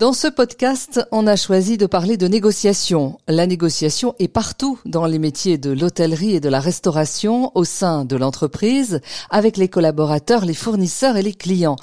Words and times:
Dans 0.00 0.14
ce 0.14 0.28
podcast, 0.28 1.06
on 1.12 1.26
a 1.26 1.36
choisi 1.36 1.76
de 1.76 1.84
parler 1.84 2.16
de 2.16 2.26
négociation. 2.26 3.18
La 3.28 3.46
négociation 3.46 4.14
est 4.18 4.28
partout 4.28 4.78
dans 4.86 5.04
les 5.04 5.18
métiers 5.18 5.58
de 5.58 5.72
l'hôtellerie 5.72 6.34
et 6.34 6.40
de 6.40 6.48
la 6.48 6.58
restauration 6.58 7.52
au 7.54 7.64
sein 7.64 8.06
de 8.06 8.16
l'entreprise, 8.16 9.02
avec 9.28 9.58
les 9.58 9.68
collaborateurs, 9.68 10.46
les 10.46 10.54
fournisseurs 10.54 11.18
et 11.18 11.22
les 11.22 11.34
clients. 11.34 11.76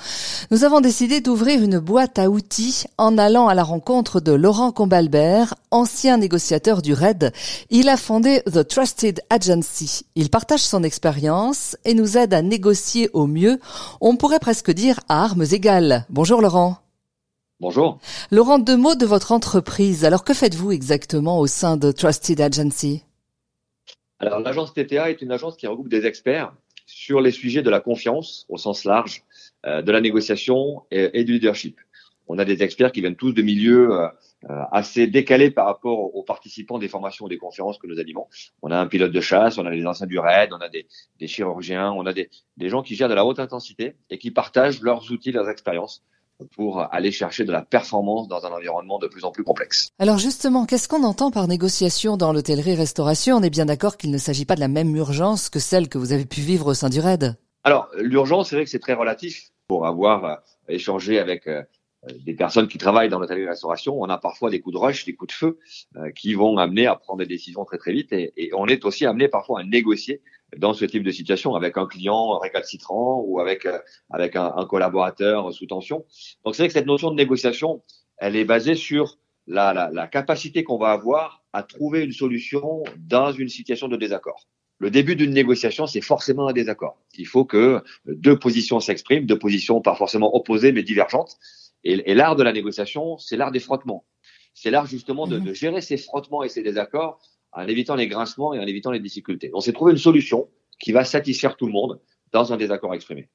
Nous 0.50 0.64
avons 0.64 0.82
décidé 0.82 1.22
d'ouvrir 1.22 1.62
une 1.62 1.78
boîte 1.78 2.18
à 2.18 2.32
outils 2.32 2.86
en 2.98 3.20
allant 3.20 3.50
à 3.50 3.54
la 3.54 3.64
rencontre 3.64 4.20
de 4.20 4.32
Laurent 4.32 4.72
Combalbert, 4.72 5.54
ancien 5.70 6.18
négociateur 6.18 6.82
du 6.82 6.94
RAID. 6.94 7.32
Il 7.70 7.88
a 7.88 7.98
fondé 7.98 8.42
The 8.52 8.68
Trusted 8.68 9.22
Agency. 9.30 10.08
Il 10.16 10.32
partage 10.32 10.64
son 10.64 10.82
expérience 10.82 11.78
et 11.86 11.94
nous 11.94 12.18
aide 12.18 12.34
à 12.34 12.42
négocier 12.42 13.12
au 13.14 13.28
mieux, 13.28 13.60
on 14.02 14.16
pourrait 14.16 14.40
presque 14.40 14.72
dire 14.72 15.02
à 15.08 15.24
armes 15.24 15.46
égales. 15.52 16.08
Bonjour 16.10 16.42
Laurent. 16.42 16.80
Bonjour. 17.60 18.00
Laurent, 18.30 18.60
deux 18.60 18.78
mots 18.78 18.94
de 18.94 19.08
votre 19.08 19.32
entreprise. 19.32 20.06
Alors 20.06 20.24
que 20.24 20.36
faites-vous 20.36 20.72
exactement 20.72 21.40
au 21.40 21.48
sein 21.48 21.76
de 21.76 21.92
Trusted 21.92 22.40
Agency? 22.40 23.04
Alors 24.20 24.40
l'agence 24.42 24.76
TTA 24.76 25.10
est 25.10 25.24
une 25.24 25.32
agence 25.32 25.58
qui 25.58 25.66
regroupe 25.66 25.90
des 25.90 26.06
experts 26.06 26.54
sur 26.86 27.20
les 27.20 27.32
sujets 27.32 27.64
de 27.64 27.72
la 27.72 27.80
confiance 27.80 28.46
au 28.48 28.58
sens 28.58 28.84
large, 28.84 29.24
euh, 29.66 29.82
de 29.82 29.92
la 29.92 30.02
négociation 30.02 30.84
et, 30.92 31.24
du 31.24 31.34
leadership. 31.34 31.80
On 32.28 32.38
a 32.38 32.46
des 32.46 32.62
experts 32.62 32.92
qui 32.92 33.02
viennent 33.02 33.16
tous 33.16 33.32
de 33.32 33.42
milieux 33.42 33.92
euh, 33.92 34.08
euh, 34.52 34.62
assez 34.72 35.08
décalés 35.08 35.50
par 35.50 35.66
rapport 35.66 36.16
aux 36.16 36.24
participants 36.24 36.78
des 36.78 36.88
formations 36.88 37.26
ou 37.26 37.30
des 37.30 37.40
conférences 37.40 37.80
que 37.80 37.88
nous 37.88 38.00
animons. 38.00 38.28
On 38.62 38.70
a 38.70 38.78
un 38.78 38.86
pilote 38.86 39.12
de 39.12 39.22
chasse, 39.22 39.58
on 39.58 39.66
a 39.66 39.72
des 39.72 39.88
anciens 39.88 40.06
du 40.06 40.20
RAID, 40.20 40.54
on 40.54 40.62
a 40.62 40.70
des, 40.70 40.86
des 41.20 41.28
chirurgiens, 41.28 41.92
on 41.92 42.06
a 42.06 42.14
des, 42.14 42.30
des 42.58 42.70
gens 42.70 42.84
qui 42.84 42.94
gèrent 42.94 43.10
de 43.10 43.16
la 43.16 43.26
haute 43.26 43.40
intensité 43.40 43.96
et 44.12 44.20
qui 44.20 44.30
partagent 44.30 44.82
leurs 44.82 45.12
outils, 45.12 45.32
leurs 45.32 45.50
expériences 45.50 46.04
pour 46.56 46.82
aller 46.94 47.12
chercher 47.12 47.44
de 47.46 47.52
la 47.52 47.62
performance 47.62 48.28
dans 48.28 48.46
un 48.46 48.52
environnement 48.52 49.00
de 49.00 49.08
plus 49.08 49.26
en 49.26 49.32
plus 49.32 49.44
complexe. 49.44 49.90
Alors 50.00 50.18
justement, 50.18 50.66
qu'est-ce 50.66 50.88
qu'on 50.88 51.04
entend 51.04 51.32
par 51.32 51.48
négociation 51.48 52.18
dans 52.18 52.34
l'hôtellerie-restauration? 52.34 53.38
On 53.38 53.44
est 53.44 53.50
bien 53.50 53.66
d'accord 53.66 53.98
qu'il 53.98 54.12
ne 54.12 54.18
s'agit 54.18 54.46
pas 54.46 54.56
de 54.56 54.60
la 54.60 54.68
même 54.68 54.96
urgence 54.96 55.50
que 55.50 55.60
celle 55.60 55.90
que 55.90 55.98
vous 55.98 56.14
avez 56.14 56.26
pu 56.26 56.42
vivre 56.42 56.68
au 56.68 56.74
sein 56.74 56.90
du 56.90 57.00
RAID. 57.00 57.36
Alors 57.64 57.90
l'urgence, 57.98 58.50
c'est 58.50 58.56
vrai 58.56 58.66
que 58.66 58.72
c'est 58.72 58.80
très 58.80 58.94
relatif. 58.94 59.50
Pour 59.68 59.86
avoir 59.86 60.24
euh, 60.24 60.36
échangé 60.70 61.20
avec 61.20 61.48
euh, 61.48 61.62
des 62.26 62.34
personnes 62.34 62.70
qui 62.70 62.78
travaillent 62.78 63.10
dans 63.10 63.20
l'hôtellerie-restauration, 63.20 64.00
on 64.00 64.06
a 64.06 64.18
parfois 64.18 64.50
des 64.50 64.62
coups 64.62 64.76
de 64.76 64.80
rush, 64.80 65.04
des 65.06 65.14
coups 65.14 65.34
de 65.34 65.38
feu 65.38 65.60
euh, 65.98 66.12
qui 66.12 66.34
vont 66.36 66.58
amener 66.58 66.88
à 66.88 66.96
prendre 66.96 67.20
des 67.20 67.26
décisions 67.26 67.66
très 67.66 67.78
très 67.78 67.92
vite 67.92 68.14
et, 68.14 68.32
et 68.38 68.52
on 68.54 68.68
est 68.68 68.86
aussi 68.86 69.06
amené 69.06 69.28
parfois 69.28 69.60
à 69.60 69.64
négocier 69.64 70.22
dans 70.56 70.74
ce 70.74 70.86
type 70.86 71.04
de 71.04 71.12
situation 71.12 71.56
avec 71.56 71.78
un 71.78 71.88
client 71.88 72.38
récalcitrant 72.40 73.22
ou 73.26 73.40
avec 73.40 73.66
euh, 73.66 73.80
avec 74.10 74.36
un, 74.36 74.54
un, 74.56 74.66
collaborateur 74.66 75.54
sous 75.54 75.66
tension. 75.66 76.06
Donc 76.46 76.56
c'est 76.56 76.64
vrai 76.64 76.68
que 76.68 76.74
cette 76.74 76.86
notion 76.86 77.12
de 77.12 77.16
négociation, 77.16 77.84
elle 78.18 78.36
est 78.36 78.46
basée 78.46 78.76
sur 78.76 79.18
la, 79.46 79.74
la, 79.74 79.90
la 79.92 80.08
capacité 80.08 80.64
qu'on 80.64 80.78
va 80.78 80.92
avoir 80.92 81.44
à 81.54 81.64
trouver 81.64 82.04
une 82.04 82.12
solution 82.12 82.84
dans 82.98 83.32
une 83.32 83.50
situation 83.50 83.88
de 83.88 83.98
désaccord. 83.98 84.48
Le 84.80 84.92
début 84.92 85.16
d'une 85.16 85.32
négociation, 85.32 85.88
c'est 85.88 86.02
forcément 86.02 86.48
un 86.48 86.54
désaccord. 86.54 87.00
Il 87.18 87.26
faut 87.26 87.46
que 87.46 87.82
deux 88.06 88.38
positions 88.38 88.80
s'expriment, 88.80 89.26
deux 89.26 89.40
positions 89.40 89.82
pas 89.82 89.96
forcément 89.96 90.36
opposées 90.36 90.72
mais 90.72 90.84
divergentes. 90.84 91.38
Et, 91.84 92.12
et 92.12 92.14
l'art 92.14 92.36
de 92.36 92.44
la 92.44 92.54
négociation, 92.54 93.18
c'est 93.18 93.38
l'art 93.38 93.52
des 93.52 93.60
frottements. 93.60 94.06
C'est 94.54 94.72
l'art 94.72 94.86
justement 94.86 95.28
de, 95.28 95.38
mmh 95.38 95.44
de 95.44 95.54
gérer 95.54 95.82
ces 95.82 95.98
frottements 95.98 96.44
et 96.44 96.50
ces 96.50 96.64
désaccords 96.64 97.20
en 97.52 97.68
évitant 97.68 97.96
les 97.96 98.08
grincements 98.08 98.54
et 98.54 98.60
en 98.60 98.66
évitant 98.66 98.92
les 98.92 99.00
difficultés. 99.00 99.52
On 99.54 99.60
s'est 99.60 99.74
trouvé 99.74 99.92
une 99.92 99.98
solution 99.98 100.50
qui 100.80 100.92
va 100.92 101.04
satisfaire 101.04 101.56
tout 101.56 101.66
le 101.66 101.72
monde 101.72 102.00
dans 102.32 102.54
un 102.54 102.58
désaccord 102.58 102.94
exprimé. 102.94 103.30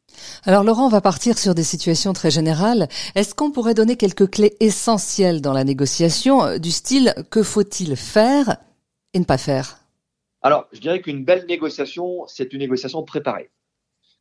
Alors 0.44 0.64
Laurent, 0.64 0.86
on 0.86 0.90
va 0.90 1.00
partir 1.00 1.38
sur 1.38 1.54
des 1.54 1.62
situations 1.62 2.12
très 2.12 2.30
générales. 2.30 2.88
Est-ce 3.14 3.34
qu'on 3.34 3.50
pourrait 3.50 3.74
donner 3.74 3.96
quelques 3.96 4.30
clés 4.30 4.54
essentielles 4.60 5.40
dans 5.40 5.52
la 5.52 5.64
négociation 5.64 6.44
euh, 6.44 6.58
du 6.58 6.70
style 6.70 7.14
que 7.30 7.42
faut-il 7.42 7.96
faire 7.96 8.58
et 9.14 9.18
ne 9.18 9.24
pas 9.24 9.38
faire 9.38 9.78
Alors, 10.42 10.66
je 10.72 10.80
dirais 10.80 11.00
qu'une 11.00 11.24
belle 11.24 11.46
négociation, 11.46 12.26
c'est 12.26 12.52
une 12.52 12.60
négociation 12.60 13.02
préparée. 13.02 13.50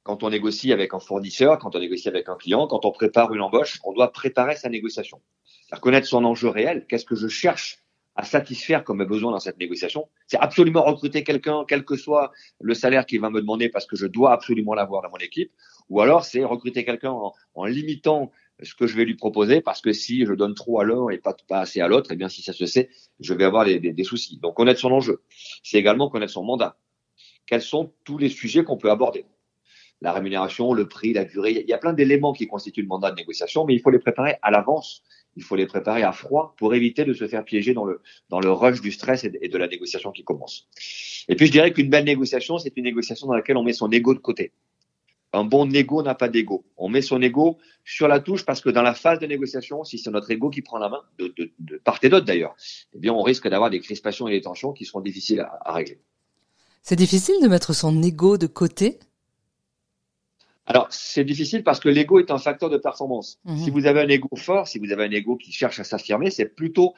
Quand 0.04 0.24
on 0.24 0.30
négocie 0.30 0.74
avec 0.74 0.94
un 0.94 1.00
fournisseur, 1.00 1.60
quand 1.60 1.76
on 1.76 1.80
négocie 1.80 2.08
avec 2.08 2.28
un 2.28 2.36
client, 2.36 2.68
quand 2.68 2.86
on 2.86 2.92
prépare 2.92 3.34
une 3.34 3.42
embauche, 3.42 3.80
on 3.84 3.94
doit 3.94 4.12
préparer 4.12 4.56
sa 4.56 4.70
négociation. 4.70 5.22
Faire 5.70 5.80
connaître 5.80 6.08
son 6.08 6.26
enjeu 6.26 6.50
réel, 6.50 6.86
qu'est-ce 6.88 7.06
que 7.06 7.16
je 7.16 7.28
cherche 7.28 7.81
à 8.16 8.24
satisfaire 8.24 8.84
comme 8.84 9.04
besoin 9.06 9.32
dans 9.32 9.40
cette 9.40 9.58
négociation. 9.58 10.10
C'est 10.28 10.38
absolument 10.38 10.84
recruter 10.84 11.24
quelqu'un, 11.24 11.64
quel 11.68 11.86
que 11.86 11.96
soit 11.96 12.32
le 12.60 12.74
salaire 12.74 13.06
qu'il 13.06 13.22
va 13.22 13.30
me 13.30 13.40
demander 13.40 13.70
parce 13.70 13.86
que 13.86 13.96
je 13.96 14.06
dois 14.06 14.34
absolument 14.34 14.74
l'avoir 14.74 15.02
dans 15.02 15.10
mon 15.10 15.18
équipe. 15.18 15.52
Ou 15.90 16.02
alors, 16.02 16.26
c'est 16.26 16.44
recruter 16.44 16.84
quelqu'un 16.86 17.14
en, 17.56 17.66
limitant 17.66 18.32
ce 18.62 18.76
que 18.76 18.86
je 18.86 18.96
vais 18.96 19.06
lui 19.06 19.16
proposer 19.16 19.62
parce 19.62 19.82
que 19.82 19.94
si 19.94 20.26
je 20.26 20.34
donne 20.34 20.54
trop 20.54 20.80
à 20.80 20.86
l'un 20.86 21.10
et 21.10 21.18
pas, 21.18 21.36
assez 21.50 21.82
à 21.82 21.88
l'autre, 21.88 22.12
eh 22.12 22.16
bien, 22.16 22.30
si 22.30 22.42
ça 22.42 22.54
se 22.54 22.66
sait, 22.66 22.90
je 23.20 23.34
vais 23.34 23.46
avoir 23.46 23.66
des 23.66 24.04
soucis. 24.04 24.38
Donc, 24.38 24.56
connaître 24.56 24.80
son 24.80 24.92
enjeu. 24.92 25.24
C'est 25.64 25.78
également 25.78 26.10
connaître 26.10 26.34
son 26.34 26.44
mandat. 26.44 26.78
Quels 27.46 27.62
sont 27.62 27.94
tous 28.04 28.18
les 28.18 28.30
sujets 28.30 28.64
qu'on 28.64 28.78
peut 28.78 28.92
aborder? 28.92 29.26
La 30.02 30.14
rémunération, 30.14 30.74
le 30.74 30.88
prix, 30.88 31.14
la 31.14 31.26
durée. 31.26 31.62
Il 31.62 31.70
y 31.70 31.74
a 31.74 31.78
plein 31.78 31.94
d'éléments 31.94 32.34
qui 32.34 32.48
constituent 32.48 32.82
le 32.82 32.88
mandat 32.88 33.12
de 33.12 33.16
négociation, 33.16 33.66
mais 33.66 33.76
il 33.76 33.82
faut 33.82 33.92
les 33.92 34.00
préparer 34.00 34.36
à 34.42 34.50
l'avance 34.50 35.04
il 35.36 35.44
faut 35.44 35.56
les 35.56 35.66
préparer 35.66 36.04
à 36.04 36.12
froid 36.12 36.56
pour 36.58 36.74
éviter 36.74 37.06
de 37.06 37.14
se 37.14 37.28
faire 37.28 37.44
piéger 37.46 37.74
dans 37.74 37.86
le, 37.86 38.02
dans 38.30 38.40
le 38.40 38.52
rush 38.52 38.82
du 38.82 38.92
stress 38.92 39.24
et 39.24 39.50
de 39.50 39.58
la 39.58 39.68
négociation 39.68 40.12
qui 40.12 40.24
commence. 40.24 40.68
Et 41.28 41.36
puis 41.36 41.48
je 41.48 41.52
dirais 41.52 41.72
qu'une 41.72 41.90
belle 41.90 42.06
négociation, 42.06 42.58
c'est 42.58 42.76
une 42.76 42.84
négociation 42.84 43.28
dans 43.28 43.34
laquelle 43.34 43.58
on 43.58 43.64
met 43.64 43.74
son 43.74 43.90
ego 43.92 44.14
de 44.14 44.20
côté. 44.20 44.52
Un 45.34 45.46
bon 45.46 45.74
ego 45.74 46.04
n'a 46.04 46.14
pas 46.14 46.28
d'ego. 46.28 46.66
On 46.76 46.90
met 46.90 47.02
son 47.02 47.22
ego 47.22 47.58
sur 47.86 48.10
la 48.10 48.20
touche 48.20 48.46
parce 48.46 48.60
que 48.60 48.70
dans 48.70 48.82
la 48.82 48.94
phase 48.94 49.20
de 49.20 49.26
négociation, 49.28 49.86
si 49.86 49.98
c'est 49.98 50.12
notre 50.12 50.30
ego 50.30 50.50
qui 50.50 50.62
prend 50.62 50.78
la 50.78 50.90
main, 50.90 51.04
de, 51.18 51.34
de, 51.38 51.52
de 51.60 51.78
part 51.78 52.00
et 52.04 52.10
d'autre 52.10 52.26
d'ailleurs, 52.26 52.56
eh 52.94 53.00
bien 53.00 53.14
on 53.14 53.22
risque 53.22 53.48
d'avoir 53.48 53.70
des 53.70 53.80
crispations 53.80 54.28
et 54.28 54.32
des 54.32 54.42
tensions 54.42 54.74
qui 54.74 54.84
seront 54.84 55.00
difficiles 55.00 55.40
à, 55.40 55.58
à 55.62 55.72
régler. 55.72 56.00
C'est 56.84 56.98
difficile 56.98 57.36
de 57.42 57.48
mettre 57.48 57.74
son 57.74 58.04
ego 58.04 58.38
de 58.38 58.48
côté? 58.48 59.00
Alors, 60.68 60.88
c'est 60.92 61.24
difficile 61.24 61.64
parce 61.64 61.80
que 61.80 61.90
l'ego 61.90 62.20
est 62.20 62.32
un 62.32 62.38
facteur 62.38 62.70
de 62.70 62.78
performance. 62.78 63.40
Mmh. 63.46 63.58
Si 63.58 63.70
vous 63.72 63.88
avez 63.88 64.02
un 64.02 64.08
ego 64.08 64.30
fort, 64.36 64.68
si 64.68 64.80
vous 64.80 64.92
avez 64.92 65.06
un 65.06 65.12
ego 65.12 65.36
qui 65.36 65.52
cherche 65.52 65.80
à 65.80 65.84
s'affirmer, 65.84 66.30
c'est 66.30 66.46
plutôt 66.46 66.94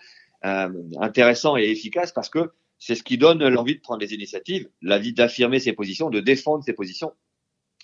euh, 0.45 0.69
intéressant 0.99 1.55
et 1.55 1.63
efficace 1.63 2.11
parce 2.11 2.29
que 2.29 2.51
c'est 2.77 2.95
ce 2.95 3.03
qui 3.03 3.17
donne 3.17 3.47
l'envie 3.47 3.75
de 3.75 3.79
prendre 3.79 4.01
des 4.01 4.13
initiatives, 4.13 4.69
l'envie 4.81 5.13
d'affirmer 5.13 5.59
ses 5.59 5.71
positions, 5.71 6.09
de 6.09 6.19
défendre 6.19 6.63
ses 6.63 6.73
positions. 6.73 7.13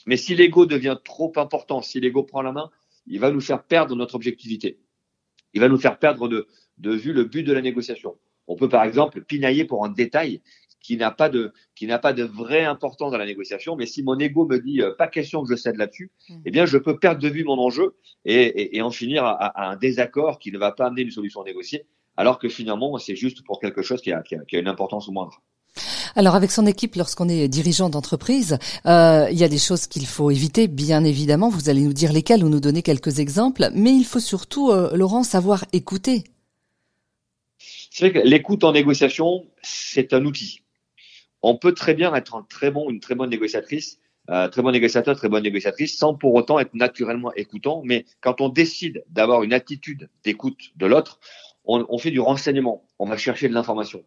Mais 0.06 0.18
si 0.18 0.35
l'ego 0.35 0.66
devient 0.66 0.97
trop 1.03 1.31
important, 1.38 1.81
si 1.81 2.01
l'ego 2.01 2.23
prend 2.23 2.41
la 2.41 2.51
main, 2.51 2.69
il 3.07 3.19
va 3.19 3.31
nous 3.31 3.39
faire 3.39 3.63
perdre 3.63 3.95
notre 3.95 4.16
objectivité. 4.16 4.79
Il 5.53 5.62
va 5.62 5.69
nous 5.69 5.78
faire 5.78 5.97
perdre 5.97 6.28
de, 6.28 6.47
de 6.78 6.91
vue 6.91 7.13
le 7.13 7.23
but 7.23 7.44
de 7.44 7.53
la 7.53 7.62
négociation. 7.62 8.18
On 8.47 8.56
peut 8.56 8.69
par 8.69 8.84
exemple 8.84 9.23
pinailler 9.23 9.63
pour 9.63 9.85
un 9.85 9.89
détail 9.89 10.41
qui 10.81 10.97
n'a 10.97 11.12
pas 11.12 11.29
de 11.29 11.53
qui 11.75 11.88
n'a 11.88 12.00
pas 12.00 12.13
de 12.13 12.23
vraie 12.23 12.66
importance 12.66 13.12
dans 13.12 13.17
la 13.17 13.25
négociation. 13.25 13.75
Mais 13.75 13.85
si 13.85 14.03
mon 14.03 14.17
ego 14.19 14.45
me 14.45 14.59
dit 14.59 14.81
euh, 14.81 14.94
pas 14.97 15.07
question 15.07 15.44
que 15.44 15.50
je 15.50 15.56
cède 15.56 15.78
là-dessus, 15.78 16.12
mmh. 16.29 16.35
eh 16.45 16.51
bien 16.51 16.66
je 16.66 16.78
peux 16.78 16.97
perdre 16.97 17.22
de 17.22 17.29
vue 17.29 17.44
mon 17.44 17.57
enjeu 17.59 17.95
et, 18.25 18.34
et, 18.34 18.78
et 18.78 18.81
en 18.81 18.91
finir 18.91 19.23
à, 19.25 19.34
à, 19.34 19.72
un 19.72 19.75
désaccord 19.75 20.39
qui 20.39 20.51
ne 20.51 20.57
va 20.57 20.72
pas 20.72 20.88
amener 20.88 21.03
une 21.03 21.12
solution 21.12 21.44
négociée, 21.44 21.85
alors 22.18 22.39
que 22.39 22.50
finalement 22.50 22.97
c'est 22.97 23.16
juste 23.16 23.44
pour 23.44 23.59
quelque 23.59 23.81
chose 23.81 24.01
qui 24.01 24.12
a, 24.12 24.22
qui 24.22 24.35
a, 24.35 24.39
qui 24.45 24.56
a 24.56 24.59
une 24.59 24.68
importance 24.68 25.07
moindre. 25.09 25.41
Alors 26.16 26.35
avec 26.35 26.51
son 26.51 26.66
équipe, 26.66 26.95
lorsqu'on 26.95 27.29
est 27.29 27.47
dirigeant 27.47 27.89
d'entreprise, 27.89 28.57
euh, 28.85 29.28
il 29.31 29.38
y 29.38 29.44
a 29.44 29.47
des 29.47 29.59
choses 29.59 29.88
qu'il 29.88 30.07
faut 30.07 30.31
éviter, 30.31 30.68
bien 30.68 31.03
évidemment. 31.03 31.50
Vous 31.50 31.69
allez 31.69 31.81
nous 31.81 31.94
dire 31.94 32.12
lesquelles 32.12 32.44
ou 32.44 32.50
nous 32.50 32.59
donner 32.59 32.81
quelques 32.81 33.19
exemples, 33.19 33.69
mais 33.73 33.91
il 33.91 34.06
faut 34.06 34.19
surtout, 34.19 34.72
euh, 34.72 34.95
Laurent, 34.95 35.23
savoir 35.23 35.66
écouter. 35.72 36.23
C'est 37.91 38.09
vrai 38.09 38.22
que 38.22 38.28
l'écoute 38.28 38.63
en 38.63 38.72
négociation, 38.72 39.45
c'est 39.62 40.13
un 40.13 40.25
outil 40.25 40.62
on 41.41 41.57
peut 41.57 41.73
très 41.73 41.94
bien 41.94 42.13
être 42.16 42.35
un 42.35 42.44
très 42.44 42.72
bon, 42.72 42.89
une 42.89 43.00
très 43.00 43.16
bonne 43.16 43.29
négociatrice, 43.29 44.00
euh, 44.29 44.47
très 44.47 44.61
bon 44.61 44.72
négociateur, 44.72 45.16
très 45.16 45.29
bonne 45.29 45.44
négociatrice, 45.44 45.97
sans 45.97 46.13
pour 46.13 46.33
autant 46.35 46.59
être 46.59 46.73
naturellement 46.73 47.33
écoutant. 47.33 47.81
Mais 47.83 48.06
quand 48.21 48.41
on 48.41 48.50
décide 48.50 49.03
d'avoir 49.09 49.44
une 49.44 49.53
attitude 49.53 50.09
d'écoute 50.24 50.71
de 50.75 50.86
l'autre, 50.86 51.19
on, 51.65 51.86
on, 51.89 51.97
fait 51.97 52.12
du 52.12 52.19
renseignement, 52.19 52.88
on 53.00 53.06
va 53.06 53.18
chercher 53.18 53.50
de 53.50 53.53
l'information. 53.53 54.03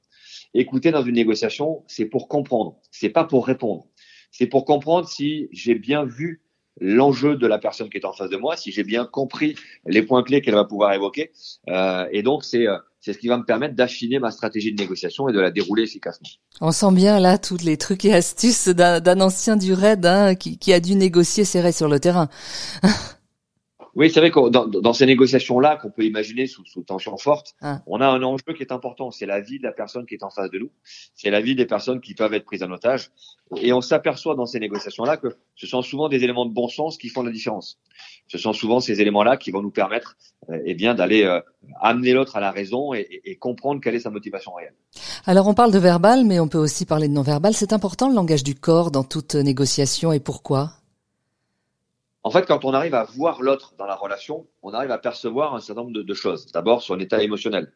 Écouter 0.54 0.90
dans 0.90 1.02
une 1.02 1.14
négociation, 1.14 1.82
c'est 1.86 2.04
pour 2.06 2.28
comprendre, 2.28 2.78
c'est 2.90 3.08
pas 3.08 3.24
pour 3.24 3.46
répondre. 3.46 3.86
C'est 4.30 4.46
pour 4.46 4.64
comprendre 4.64 5.08
si 5.08 5.48
j'ai 5.52 5.74
bien 5.74 6.04
vu 6.04 6.42
l'enjeu 6.80 7.36
de 7.36 7.46
la 7.46 7.58
personne 7.58 7.90
qui 7.90 7.98
est 7.98 8.04
en 8.04 8.12
face 8.12 8.30
de 8.30 8.36
moi, 8.36 8.56
si 8.56 8.72
j'ai 8.72 8.84
bien 8.84 9.04
compris 9.04 9.56
les 9.86 10.02
points 10.02 10.22
clés 10.22 10.40
qu'elle 10.40 10.54
va 10.54 10.64
pouvoir 10.64 10.92
évoquer. 10.92 11.32
Euh, 11.68 12.06
et 12.12 12.22
donc, 12.22 12.44
c'est 12.44 12.66
euh, 12.66 12.78
c'est 13.02 13.12
ce 13.12 13.18
qui 13.18 13.26
va 13.26 13.36
me 13.36 13.44
permettre 13.44 13.74
d'affiner 13.74 14.20
ma 14.20 14.30
stratégie 14.30 14.72
de 14.72 14.80
négociation 14.80 15.28
et 15.28 15.32
de 15.32 15.40
la 15.40 15.50
dérouler 15.50 15.82
efficacement. 15.82 16.28
On 16.60 16.70
sent 16.70 16.92
bien 16.92 17.18
là 17.18 17.36
tous 17.36 17.58
les 17.64 17.76
trucs 17.76 18.04
et 18.04 18.14
astuces 18.14 18.68
d'un 18.68 19.20
ancien 19.20 19.56
du 19.56 19.72
RAID 19.74 20.06
hein, 20.06 20.34
qui, 20.36 20.56
qui, 20.56 20.72
a 20.72 20.78
dû 20.78 20.94
négocier 20.94 21.44
serré 21.44 21.72
sur 21.72 21.88
le 21.88 21.98
terrain. 21.98 22.28
Oui, 23.94 24.10
c'est 24.10 24.20
vrai 24.20 24.30
que 24.30 24.48
dans, 24.48 24.66
dans 24.66 24.92
ces 24.94 25.04
négociations-là, 25.04 25.76
qu'on 25.76 25.90
peut 25.90 26.04
imaginer 26.04 26.46
sous, 26.46 26.64
sous 26.64 26.82
tension 26.82 27.16
forte, 27.18 27.54
ah. 27.60 27.82
on 27.86 28.00
a 28.00 28.06
un 28.06 28.22
enjeu 28.22 28.54
qui 28.56 28.62
est 28.62 28.72
important. 28.72 29.10
C'est 29.10 29.26
la 29.26 29.40
vie 29.40 29.58
de 29.58 29.64
la 29.64 29.72
personne 29.72 30.06
qui 30.06 30.14
est 30.14 30.22
en 30.22 30.30
face 30.30 30.50
de 30.50 30.58
nous. 30.58 30.70
C'est 31.14 31.30
la 31.30 31.42
vie 31.42 31.54
des 31.54 31.66
personnes 31.66 32.00
qui 32.00 32.14
peuvent 32.14 32.32
être 32.32 32.46
prises 32.46 32.62
en 32.62 32.70
otage. 32.70 33.10
Et 33.56 33.72
on 33.74 33.82
s'aperçoit 33.82 34.34
dans 34.34 34.46
ces 34.46 34.60
négociations-là 34.60 35.18
que 35.18 35.36
ce 35.56 35.66
sont 35.66 35.82
souvent 35.82 36.08
des 36.08 36.24
éléments 36.24 36.46
de 36.46 36.54
bon 36.54 36.68
sens 36.68 36.96
qui 36.96 37.10
font 37.10 37.22
la 37.22 37.30
différence. 37.30 37.78
Ce 38.28 38.38
sont 38.38 38.54
souvent 38.54 38.80
ces 38.80 39.02
éléments-là 39.02 39.36
qui 39.36 39.50
vont 39.50 39.60
nous 39.60 39.70
permettre, 39.70 40.16
euh, 40.48 40.58
eh 40.64 40.74
bien, 40.74 40.94
d'aller 40.94 41.24
euh, 41.24 41.40
amener 41.82 42.14
l'autre 42.14 42.36
à 42.36 42.40
la 42.40 42.50
raison 42.50 42.94
et, 42.94 43.20
et, 43.24 43.36
comprendre 43.36 43.82
quelle 43.82 43.94
est 43.94 44.00
sa 44.00 44.10
motivation 44.10 44.54
réelle. 44.54 44.74
Alors, 45.26 45.48
on 45.48 45.54
parle 45.54 45.70
de 45.70 45.78
verbal, 45.78 46.24
mais 46.24 46.40
on 46.40 46.48
peut 46.48 46.58
aussi 46.58 46.86
parler 46.86 47.08
de 47.08 47.12
non 47.12 47.22
verbal. 47.22 47.52
C'est 47.52 47.74
important 47.74 48.08
le 48.08 48.14
langage 48.14 48.42
du 48.42 48.54
corps 48.54 48.90
dans 48.90 49.04
toute 49.04 49.34
négociation 49.34 50.12
et 50.12 50.20
pourquoi? 50.20 50.81
Fait, 52.32 52.46
quand 52.46 52.64
on 52.64 52.72
arrive 52.72 52.94
à 52.94 53.04
voir 53.04 53.42
l'autre 53.42 53.74
dans 53.78 53.86
la 53.86 53.94
relation, 53.94 54.46
on 54.62 54.72
arrive 54.72 54.90
à 54.90 54.98
percevoir 54.98 55.54
un 55.54 55.60
certain 55.60 55.82
nombre 55.82 56.02
de, 56.02 56.14
choses. 56.14 56.46
D'abord, 56.52 56.82
son 56.82 56.98
état 56.98 57.22
émotionnel. 57.22 57.72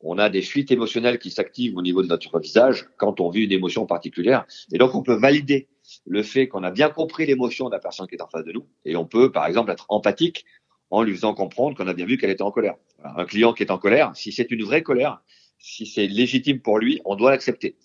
On 0.00 0.18
a 0.18 0.28
des 0.28 0.42
fuites 0.42 0.70
émotionnelles 0.70 1.18
qui 1.18 1.30
s'activent 1.30 1.76
au 1.76 1.82
niveau 1.82 2.02
de 2.02 2.08
notre 2.08 2.38
visage 2.38 2.88
quand 2.98 3.20
on 3.20 3.30
vit 3.30 3.44
une 3.44 3.52
émotion 3.52 3.86
particulière. 3.86 4.44
Et 4.72 4.78
donc, 4.78 4.94
on 4.94 5.02
peut 5.02 5.14
valider 5.14 5.68
le 6.06 6.22
fait 6.22 6.48
qu'on 6.48 6.62
a 6.62 6.70
bien 6.70 6.90
compris 6.90 7.26
l'émotion 7.26 7.68
de 7.68 7.72
la 7.72 7.78
personne 7.78 8.06
qui 8.06 8.14
est 8.14 8.22
en 8.22 8.28
face 8.28 8.44
de 8.44 8.52
nous. 8.52 8.66
Et 8.84 8.96
on 8.96 9.06
peut, 9.06 9.32
par 9.32 9.46
exemple, 9.46 9.70
être 9.70 9.86
empathique 9.88 10.44
en 10.90 11.02
lui 11.02 11.14
faisant 11.14 11.34
comprendre 11.34 11.76
qu'on 11.76 11.88
a 11.88 11.94
bien 11.94 12.06
vu 12.06 12.18
qu'elle 12.18 12.30
était 12.30 12.42
en 12.42 12.50
colère. 12.50 12.76
Un 13.02 13.24
client 13.24 13.52
qui 13.52 13.62
est 13.62 13.70
en 13.70 13.78
colère, 13.78 14.12
si 14.14 14.30
c'est 14.32 14.50
une 14.50 14.62
vraie 14.62 14.82
colère, 14.82 15.22
si 15.58 15.86
c'est 15.86 16.06
légitime 16.06 16.60
pour 16.60 16.78
lui, 16.78 17.00
on 17.04 17.16
doit 17.16 17.30
l'accepter. 17.30 17.76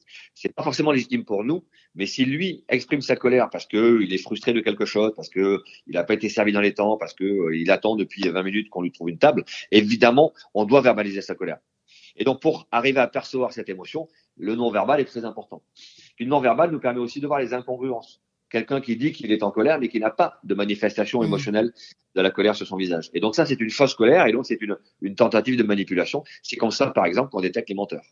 C'est 0.42 0.56
pas 0.56 0.64
forcément 0.64 0.94
légitime 0.94 1.26
pour 1.26 1.44
nous, 1.44 1.66
mais 1.96 2.06
si 2.06 2.24
lui 2.24 2.64
exprime 2.70 3.02
sa 3.02 3.18
colère 3.18 3.50
parce 3.50 3.66
que 3.66 4.00
il 4.02 4.14
est 4.14 4.18
frustré 4.18 4.54
de 4.54 4.62
quelque 4.62 4.86
chose, 4.86 5.12
parce 5.14 5.28
que 5.28 5.62
il 5.86 5.96
n'a 5.96 6.06
pas 6.06 6.14
été 6.14 6.30
servi 6.30 6.54
dans 6.54 6.62
les 6.62 6.74
temps, 6.74 6.96
parce 6.96 7.14
que 7.14 7.26
euh, 7.26 7.58
il 7.58 7.70
attend 7.70 7.98
depuis 7.98 8.22
20 8.22 8.42
minutes 8.44 8.70
qu'on 8.70 8.82
lui 8.82 8.94
trouve 8.94 9.10
une 9.10 9.18
table, 9.18 9.44
évidemment, 9.72 10.32
on 10.54 10.64
doit 10.64 10.80
verbaliser 10.80 11.22
sa 11.22 11.36
colère. 11.36 11.58
Et 12.16 12.24
donc, 12.24 12.42
pour 12.42 12.70
arriver 12.72 13.02
à 13.02 13.08
percevoir 13.08 13.52
cette 13.52 13.68
émotion, 13.68 14.08
le 14.38 14.56
non-verbal 14.56 15.02
est 15.02 15.06
très 15.06 15.26
important. 15.26 15.62
Le 16.18 16.26
non-verbal 16.26 16.72
nous 16.72 16.80
permet 16.80 17.02
aussi 17.02 17.20
de 17.20 17.28
voir 17.28 17.42
les 17.42 17.54
incongruences 17.54 18.22
quelqu'un 18.50 18.82
qui 18.82 18.96
dit 18.96 19.12
qu'il 19.12 19.32
est 19.32 19.44
en 19.44 19.52
colère, 19.52 19.80
mais 19.80 19.90
qui 19.90 20.00
n'a 20.00 20.10
pas 20.10 20.40
de 20.44 20.56
manifestation 20.56 21.22
mmh. 21.22 21.26
émotionnelle 21.26 21.74
de 22.16 22.22
la 22.22 22.32
colère 22.32 22.56
sur 22.56 22.66
son 22.66 22.78
visage. 22.78 23.10
Et 23.14 23.20
donc 23.20 23.36
ça, 23.36 23.46
c'est 23.46 23.60
une 23.60 23.70
fausse 23.70 23.94
colère, 23.94 24.26
et 24.26 24.32
donc 24.32 24.46
c'est 24.46 24.62
une, 24.62 24.78
une 25.02 25.16
tentative 25.16 25.56
de 25.56 25.64
manipulation. 25.64 26.24
C'est 26.42 26.56
comme 26.56 26.72
ça, 26.72 26.88
par 26.88 27.06
exemple, 27.06 27.30
qu'on 27.30 27.42
détecte 27.42 27.70
les 27.70 27.76
menteurs. 27.76 28.06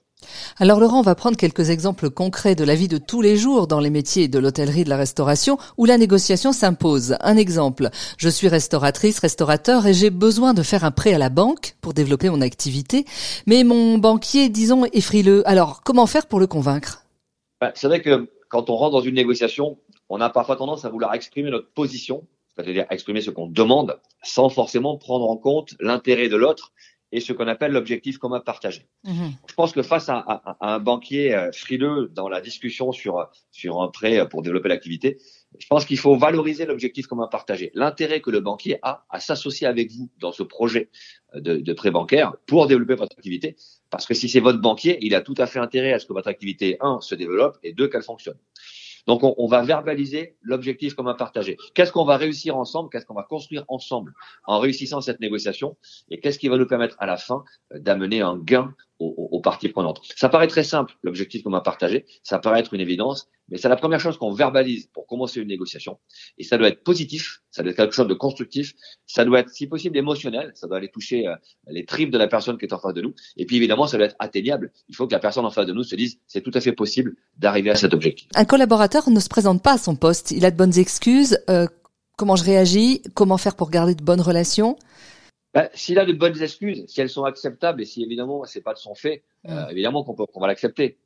Alors 0.60 0.80
Laurent, 0.80 1.02
on 1.02 1.04
va 1.04 1.14
prendre 1.14 1.38
quelques 1.38 1.70
exemples 1.70 2.10
concrets 2.10 2.56
de 2.56 2.64
la 2.64 2.74
vie 2.74 2.88
de 2.88 2.98
tous 2.98 3.22
les 3.22 3.38
jours 3.38 3.68
dans 3.68 3.80
les 3.80 3.92
métiers 3.92 4.28
de 4.28 4.40
l'hôtellerie, 4.40 4.86
de 4.86 4.90
la 4.90 4.98
restauration, 4.98 5.60
où 5.78 5.86
la 5.86 6.00
négociation 6.00 6.52
s'impose. 6.52 7.16
Un 7.20 7.38
exemple, 7.38 7.90
je 8.18 8.28
suis 8.28 8.48
restauratrice, 8.48 9.20
restaurateur, 9.20 9.86
et 9.86 9.94
j'ai 9.94 10.10
besoin 10.10 10.56
de 10.56 10.64
faire 10.64 10.84
un 10.84 10.90
prêt 10.90 11.14
à 11.14 11.20
la 11.20 11.30
banque 11.30 11.76
pour 11.80 11.94
développer 11.94 12.32
mon 12.32 12.42
activité, 12.42 13.06
mais 13.46 13.64
mon 13.64 14.00
banquier, 14.00 14.50
disons, 14.50 14.86
est 14.86 15.02
frileux. 15.02 15.48
Alors, 15.48 15.84
comment 15.84 16.08
faire 16.08 16.26
pour 16.26 16.40
le 16.40 16.48
convaincre? 16.48 17.04
Ben, 17.62 17.72
C'est 17.76 17.86
vrai 17.86 18.02
que 18.02 18.28
quand 18.50 18.72
on 18.72 18.78
rentre 18.78 18.94
dans 18.94 19.02
une 19.02 19.14
négociation, 19.14 19.78
on 20.10 20.22
a 20.22 20.32
parfois 20.32 20.56
tendance 20.56 20.86
à 20.86 20.90
vouloir 20.90 21.14
exprimer 21.14 21.52
notre 21.52 21.70
position, 21.70 22.26
c'est-à-dire 22.56 22.88
exprimer 22.90 23.22
ce 23.22 23.30
qu'on 23.30 23.46
demande, 23.46 24.00
sans 24.24 24.50
forcément 24.50 24.98
prendre 24.98 25.30
en 25.30 25.38
compte 25.38 25.76
l'intérêt 25.80 26.30
de 26.30 26.36
l'autre 26.36 26.72
et 27.18 27.20
ce 27.20 27.34
qu'on 27.34 27.48
appelle 27.48 27.72
l'objectif 27.72 28.18
commun 28.20 28.40
partagé. 28.40 28.86
Mmh. 29.04 29.30
Je 29.48 29.54
pense 29.56 29.74
que 29.74 29.82
face 29.82 30.08
à, 30.10 30.58
un 30.62 30.80
banquier 30.80 31.34
euh, 31.34 31.52
frileux 31.52 32.12
dans 32.14 32.30
la 32.30 32.42
discussion 32.42 32.92
sur, 32.92 33.28
sur 33.52 33.82
un 33.82 33.90
prêt 33.90 34.28
pour 34.30 34.44
développer 34.44 34.70
l'activité, 34.70 35.18
je 35.60 35.66
pense 35.68 35.86
qu'il 35.86 35.98
faut 35.98 36.16
valoriser 36.16 36.66
l'objectif 36.66 37.08
commun 37.08 37.28
partagé, 37.28 37.72
l'intérêt 37.74 38.22
que 38.22 38.30
le 38.30 38.40
banquier 38.40 38.78
a 38.84 39.06
à 39.10 39.20
s'associer 39.20 39.66
avec 39.66 39.92
vous 39.92 40.10
dans 40.20 40.32
ce 40.32 40.44
projet 40.44 40.90
de, 41.34 41.58
de 41.58 41.74
prêt 41.74 41.90
bancaire 41.90 42.34
pour 42.46 42.68
développer 42.68 42.96
votre 42.96 43.18
activité. 43.18 43.56
Parce 43.90 44.06
que 44.06 44.14
si 44.14 44.30
c'est 44.30 44.40
votre 44.40 44.60
banquier, 44.60 44.98
il 45.02 45.16
a 45.16 45.22
tout 45.22 45.36
à 45.38 45.48
fait 45.48 45.60
intérêt 45.60 45.94
à 45.94 46.00
ce 46.00 46.06
que 46.06 46.14
votre 46.14 46.28
activité, 46.28 46.78
un, 46.82 47.00
se 47.02 47.16
développe 47.16 47.58
et 47.64 47.74
deux, 47.74 47.88
qu'elle 47.88 48.04
fonctionne. 48.04 48.38
Donc, 49.08 49.22
on, 49.24 49.48
va 49.48 49.62
verbaliser 49.64 50.36
l'objectif 50.42 50.94
commun 50.94 51.14
partagé. 51.14 51.58
Qu'est-ce 51.74 51.94
qu'on 51.94 52.04
va 52.04 52.18
réussir 52.18 52.58
ensemble? 52.58 52.90
Qu'est-ce 52.90 53.06
qu'on 53.06 53.14
va 53.14 53.24
construire 53.24 53.64
ensemble 53.70 54.14
en 54.46 54.60
réussissant 54.60 55.00
cette 55.00 55.22
négociation? 55.22 55.78
Et 56.10 56.20
qu'est-ce 56.20 56.38
qui 56.38 56.50
va 56.50 56.58
nous 56.58 56.68
permettre 56.68 56.98
à 57.00 57.06
la 57.06 57.16
fin 57.16 57.44
euh, 57.74 57.80
d'amener 57.80 58.22
un 58.22 58.38
gain 58.38 58.74
aux, 59.00 59.30
aux, 59.32 59.42
parties 59.42 59.70
prenantes 59.70 60.02
Ça 60.16 60.30
paraît 60.30 60.48
très 60.48 60.64
simple, 60.64 60.94
l'objectif 61.04 61.44
commun 61.44 61.62
partagé. 61.62 62.06
Ça 62.24 62.40
paraît 62.40 62.60
être 62.60 62.74
une 62.74 62.82
évidence, 62.82 63.30
mais 63.50 63.58
c'est 63.58 63.70
la 63.70 63.76
première 63.76 64.00
chose 64.00 64.18
qu'on 64.18 64.32
verbalise 64.32 64.88
pour 64.88 65.08
commencer 65.08 65.40
une 65.40 65.48
négociation. 65.48 66.00
Et 66.38 66.44
ça 66.44 66.58
doit 66.58 66.68
être 66.68 66.84
positif, 66.84 67.42
ça 67.52 67.64
doit 67.64 67.72
être 67.72 67.78
quelque 67.78 67.94
chose 67.94 68.08
de 68.08 68.14
constructif, 68.14 68.74
ça 69.06 69.24
doit 69.24 69.40
être, 69.40 69.50
si 69.50 69.68
possible, 69.68 69.98
émotionnel, 69.98 70.52
ça 70.56 70.68
doit 70.68 70.78
aller 70.78 70.90
toucher 70.90 71.28
euh, 71.28 71.36
les 71.68 71.86
tripes 71.86 72.12
de 72.12 72.18
la 72.18 72.28
personne 72.28 72.58
qui 72.58 72.66
est 72.66 72.74
en 72.74 72.80
face 72.80 72.94
de 72.94 73.02
nous. 73.02 73.14
Et 73.38 73.46
puis, 73.46 73.58
évidemment, 73.58 73.88
ça 73.88 73.98
doit 73.98 74.08
être 74.08 74.16
atteignable. 74.20 74.72
Il 74.90 74.96
faut 74.96 75.08
que 75.08 75.14
la 75.14 75.20
personne 75.20 75.46
en 75.46 75.52
face 75.52 75.68
de 75.68 75.74
nous 75.74 75.84
se 75.84 75.96
dise, 75.96 76.20
c'est 76.28 76.42
tout 76.42 76.52
à 76.54 76.62
fait 76.62 76.74
possible 76.74 77.16
d'arriver 77.38 77.70
à 77.70 77.76
cet 77.76 77.94
objectif. 77.94 78.28
Un 78.36 78.46
collaborateur 78.46 79.10
ne 79.10 79.20
se 79.20 79.30
présente 79.30 79.64
pas 79.64 79.74
à 79.74 79.78
son 79.78 79.96
poste. 79.96 80.32
Il 80.32 80.46
a 80.46 80.52
de 80.52 80.58
bonnes 80.58 80.78
excuses. 80.78 81.40
Euh, 81.50 81.68
comment 82.18 82.36
je 82.36 82.44
réagis 82.44 83.02
Comment 83.14 83.38
faire 83.38 83.56
pour 83.56 83.70
garder 83.70 83.96
de 83.96 84.04
bonnes 84.04 84.22
relations 84.22 84.78
ben, 85.54 85.70
S'il 85.74 86.00
a 86.00 86.06
de 86.06 86.14
bonnes 86.14 86.42
excuses, 86.42 86.86
si 86.88 87.02
elles 87.02 87.10
sont 87.10 87.24
acceptables 87.24 87.82
et 87.82 87.86
si 87.86 88.04
évidemment 88.04 88.44
c'est 88.46 88.62
pas 88.62 88.74
de 88.74 88.80
son 88.80 88.96
fait, 88.96 89.24
euh, 89.46 89.66
mm. 89.66 89.72
évidemment 89.72 90.04
qu'on 90.04 90.14
qu'on 90.14 90.40
va 90.40 90.48
l'accepter 90.48 90.98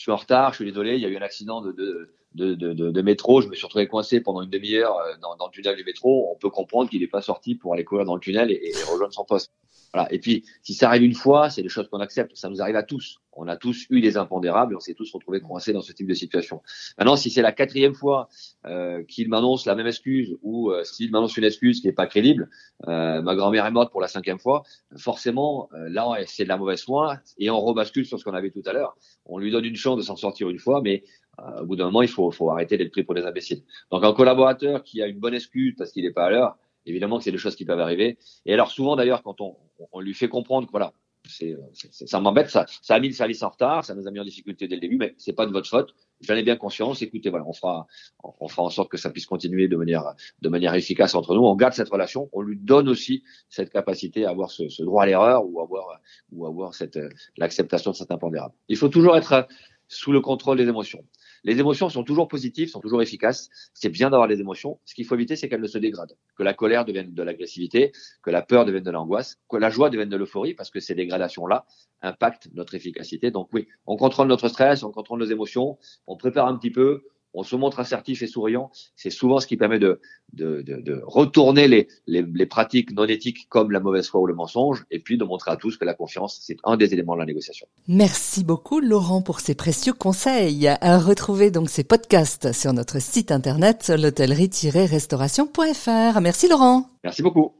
je 0.00 0.04
suis 0.04 0.12
en 0.12 0.16
retard, 0.16 0.52
je 0.52 0.56
suis 0.56 0.64
désolé, 0.64 0.94
il 0.94 1.02
y 1.02 1.04
a 1.04 1.10
eu 1.10 1.16
un 1.18 1.22
accident 1.22 1.60
de, 1.60 1.72
de, 1.72 2.08
de, 2.32 2.54
de, 2.54 2.72
de 2.90 3.02
métro, 3.02 3.42
je 3.42 3.48
me 3.48 3.54
suis 3.54 3.66
retrouvé 3.66 3.86
coincé 3.86 4.22
pendant 4.22 4.40
une 4.40 4.48
demi-heure 4.48 4.96
euh, 4.96 5.12
dans, 5.20 5.36
dans, 5.36 5.44
le 5.46 5.52
tunnel 5.52 5.76
du 5.76 5.84
métro, 5.84 6.32
on 6.32 6.38
peut 6.38 6.48
comprendre 6.48 6.88
qu'il 6.88 7.02
n'est 7.02 7.06
pas 7.06 7.20
sorti 7.20 7.54
pour 7.54 7.74
aller 7.74 7.84
courir 7.84 8.06
dans 8.06 8.14
le 8.14 8.20
tunnel 8.20 8.50
et, 8.50 8.70
et 8.70 8.72
rejoindre 8.90 9.12
son 9.12 9.26
poste. 9.26 9.52
Voilà. 9.92 10.12
Et 10.12 10.18
puis, 10.18 10.44
si 10.62 10.74
ça 10.74 10.88
arrive 10.88 11.02
une 11.02 11.14
fois, 11.14 11.50
c'est 11.50 11.62
des 11.62 11.68
choses 11.68 11.88
qu'on 11.88 12.00
accepte. 12.00 12.36
Ça 12.36 12.48
nous 12.48 12.62
arrive 12.62 12.76
à 12.76 12.82
tous. 12.82 13.18
On 13.32 13.48
a 13.48 13.56
tous 13.56 13.86
eu 13.90 14.00
des 14.00 14.16
impondérables 14.16 14.72
et 14.72 14.76
on 14.76 14.80
s'est 14.80 14.94
tous 14.94 15.10
retrouvés 15.12 15.40
coincés 15.40 15.72
dans 15.72 15.80
ce 15.80 15.92
type 15.92 16.06
de 16.06 16.14
situation. 16.14 16.62
Maintenant, 16.98 17.16
si 17.16 17.30
c'est 17.30 17.42
la 17.42 17.52
quatrième 17.52 17.94
fois 17.94 18.28
euh, 18.66 19.02
qu'il 19.04 19.28
m'annonce 19.28 19.66
la 19.66 19.74
même 19.74 19.86
excuse 19.86 20.36
ou 20.42 20.70
euh, 20.70 20.84
s'il 20.84 21.10
m'annonce 21.10 21.36
une 21.36 21.44
excuse 21.44 21.80
qui 21.80 21.86
n'est 21.86 21.92
pas 21.92 22.06
crédible, 22.06 22.50
euh, 22.88 23.22
ma 23.22 23.34
grand-mère 23.34 23.66
est 23.66 23.70
morte 23.70 23.90
pour 23.90 24.00
la 24.00 24.08
cinquième 24.08 24.38
fois, 24.38 24.62
forcément, 24.96 25.68
euh, 25.74 25.88
là, 25.88 26.16
c'est 26.26 26.44
de 26.44 26.48
la 26.48 26.56
mauvaise 26.56 26.82
foi 26.82 27.18
et 27.38 27.50
on 27.50 27.60
rebascule 27.60 28.04
sur 28.04 28.18
ce 28.18 28.24
qu'on 28.24 28.34
avait 28.34 28.50
tout 28.50 28.62
à 28.66 28.72
l'heure. 28.72 28.96
On 29.26 29.38
lui 29.38 29.50
donne 29.50 29.64
une 29.64 29.76
chance 29.76 29.96
de 29.96 30.02
s'en 30.02 30.16
sortir 30.16 30.50
une 30.50 30.58
fois, 30.58 30.82
mais 30.82 31.04
euh, 31.38 31.62
au 31.62 31.66
bout 31.66 31.76
d'un 31.76 31.86
moment, 31.86 32.02
il 32.02 32.08
faut, 32.08 32.30
faut 32.30 32.50
arrêter 32.50 32.76
d'être 32.76 32.92
pris 32.92 33.04
pour 33.04 33.14
des 33.14 33.24
imbéciles. 33.24 33.62
Donc, 33.90 34.04
un 34.04 34.12
collaborateur 34.12 34.82
qui 34.82 35.02
a 35.02 35.06
une 35.06 35.18
bonne 35.18 35.34
excuse 35.34 35.74
parce 35.76 35.92
qu'il 35.92 36.04
n'est 36.04 36.12
pas 36.12 36.26
à 36.26 36.30
l'heure, 36.30 36.58
évidemment 36.86 37.18
que 37.18 37.24
c'est 37.24 37.32
des 37.32 37.38
choses 37.38 37.56
qui 37.56 37.64
peuvent 37.64 37.80
arriver. 37.80 38.18
Et 38.46 38.52
alors 38.52 38.70
souvent 38.70 38.96
d'ailleurs, 38.96 39.22
quand 39.22 39.40
on, 39.40 39.56
on, 39.92 40.00
lui 40.00 40.14
fait 40.14 40.28
comprendre 40.28 40.66
que 40.66 40.72
voilà, 40.72 40.92
c'est, 41.28 41.56
ça 41.90 42.20
m'embête, 42.20 42.48
ça, 42.48 42.66
ça 42.82 42.94
a 42.94 43.00
mis 43.00 43.08
le 43.08 43.14
service 43.14 43.42
en 43.42 43.50
retard, 43.50 43.84
ça 43.84 43.94
nous 43.94 44.06
a 44.06 44.10
mis 44.10 44.20
en 44.20 44.24
difficulté 44.24 44.68
dès 44.68 44.76
le 44.76 44.80
début, 44.80 44.96
mais 44.96 45.14
c'est 45.18 45.32
pas 45.32 45.46
de 45.46 45.52
votre 45.52 45.68
faute. 45.68 45.94
J'en 46.20 46.34
ai 46.34 46.42
bien 46.42 46.56
conscience. 46.56 47.00
Écoutez, 47.02 47.30
voilà, 47.30 47.46
on 47.46 47.52
fera, 47.52 47.86
on 48.22 48.48
fera 48.48 48.62
en 48.62 48.70
sorte 48.70 48.90
que 48.90 48.98
ça 48.98 49.10
puisse 49.10 49.26
continuer 49.26 49.68
de 49.68 49.76
manière, 49.76 50.04
de 50.42 50.48
manière 50.48 50.74
efficace 50.74 51.14
entre 51.14 51.34
nous. 51.34 51.42
On 51.42 51.54
garde 51.56 51.72
cette 51.72 51.88
relation, 51.88 52.28
on 52.32 52.42
lui 52.42 52.58
donne 52.58 52.88
aussi 52.88 53.22
cette 53.48 53.70
capacité 53.70 54.26
à 54.26 54.30
avoir 54.30 54.50
ce, 54.50 54.68
ce 54.68 54.82
droit 54.82 55.04
à 55.04 55.06
l'erreur 55.06 55.46
ou 55.46 55.60
avoir, 55.60 56.00
ou 56.32 56.46
avoir 56.46 56.74
cette, 56.74 56.98
l'acceptation 57.36 57.92
de 57.92 57.96
certains 57.96 58.16
impondérable. 58.16 58.54
Il 58.68 58.76
faut 58.76 58.88
toujours 58.88 59.16
être 59.16 59.46
sous 59.88 60.12
le 60.12 60.20
contrôle 60.20 60.58
des 60.58 60.68
émotions. 60.68 61.04
Les 61.44 61.58
émotions 61.58 61.88
sont 61.88 62.04
toujours 62.04 62.28
positives, 62.28 62.68
sont 62.68 62.80
toujours 62.80 63.02
efficaces. 63.02 63.50
C'est 63.74 63.88
bien 63.88 64.10
d'avoir 64.10 64.28
les 64.28 64.40
émotions. 64.40 64.78
Ce 64.84 64.94
qu'il 64.94 65.06
faut 65.06 65.14
éviter, 65.14 65.36
c'est 65.36 65.48
qu'elles 65.48 65.60
ne 65.60 65.66
se 65.66 65.78
dégradent. 65.78 66.16
Que 66.36 66.42
la 66.42 66.54
colère 66.54 66.84
devienne 66.84 67.14
de 67.14 67.22
l'agressivité, 67.22 67.92
que 68.22 68.30
la 68.30 68.42
peur 68.42 68.64
devienne 68.64 68.84
de 68.84 68.90
l'angoisse, 68.90 69.38
que 69.48 69.56
la 69.56 69.70
joie 69.70 69.90
devienne 69.90 70.08
de 70.08 70.16
l'euphorie, 70.16 70.54
parce 70.54 70.70
que 70.70 70.80
ces 70.80 70.94
dégradations-là 70.94 71.64
impactent 72.02 72.48
notre 72.54 72.74
efficacité. 72.74 73.30
Donc 73.30 73.48
oui, 73.52 73.68
on 73.86 73.96
contrôle 73.96 74.28
notre 74.28 74.48
stress, 74.48 74.82
on 74.82 74.92
contrôle 74.92 75.20
nos 75.20 75.26
émotions, 75.26 75.78
on 76.06 76.16
prépare 76.16 76.46
un 76.46 76.56
petit 76.56 76.70
peu, 76.70 77.04
on 77.34 77.42
se 77.42 77.56
montre 77.56 77.80
assertif 77.80 78.22
et 78.22 78.26
souriant, 78.26 78.70
c'est 78.96 79.10
souvent 79.10 79.40
ce 79.40 79.46
qui 79.46 79.56
permet 79.56 79.78
de, 79.78 80.00
de, 80.32 80.62
de, 80.62 80.80
de 80.80 81.02
retourner 81.04 81.68
les, 81.68 81.88
les, 82.06 82.22
les, 82.22 82.46
pratiques 82.46 82.92
non 82.92 83.04
éthiques 83.04 83.48
comme 83.48 83.70
la 83.70 83.80
mauvaise 83.80 84.08
foi 84.08 84.20
ou 84.20 84.26
le 84.26 84.34
mensonge, 84.34 84.84
et 84.90 84.98
puis 84.98 85.18
de 85.18 85.24
montrer 85.24 85.50
à 85.50 85.56
tous 85.56 85.76
que 85.76 85.84
la 85.84 85.94
confiance, 85.94 86.38
c'est 86.42 86.56
un 86.64 86.76
des 86.76 86.92
éléments 86.92 87.14
de 87.14 87.20
la 87.20 87.26
négociation. 87.26 87.66
Merci 87.88 88.44
beaucoup 88.44 88.80
Laurent 88.80 89.22
pour 89.22 89.40
ces 89.40 89.54
précieux 89.54 89.92
conseils. 89.92 90.68
À 90.68 90.98
retrouver 90.98 91.50
donc 91.50 91.70
ces 91.70 91.84
podcasts 91.84 92.52
sur 92.52 92.72
notre 92.72 93.00
site 93.00 93.32
internet 93.32 93.92
l'hôtellerie-restauration.fr. 93.96 96.20
Merci 96.20 96.48
Laurent. 96.48 96.90
Merci 97.04 97.22
beaucoup. 97.22 97.54